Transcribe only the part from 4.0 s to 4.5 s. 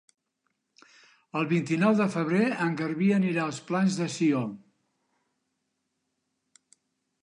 de Sió.